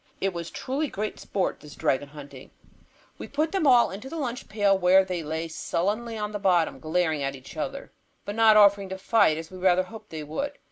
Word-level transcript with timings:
It 0.19 0.33
was 0.33 0.49
truly 0.49 0.87
great 0.87 1.19
sport, 1.19 1.59
this 1.59 1.75
dragon 1.75 2.09
hunting. 2.09 2.49
We 3.19 3.27
put 3.27 3.51
them 3.51 3.67
all 3.67 3.91
into 3.91 4.09
the 4.09 4.17
lunch 4.17 4.49
pail 4.49 4.75
where 4.75 5.05
they 5.05 5.21
lay 5.21 5.47
sullenly 5.47 6.17
on 6.17 6.31
the 6.31 6.39
bottom, 6.39 6.79
glaring 6.79 7.21
at 7.21 7.35
each 7.35 7.55
other, 7.55 7.91
but 8.25 8.33
not 8.33 8.57
offering 8.57 8.89
to 8.89 8.97
fight, 8.97 9.37
as 9.37 9.51
we 9.51 9.59
rather 9.59 9.83
hoped 9.83 10.09
they 10.09 10.23
would. 10.23 10.57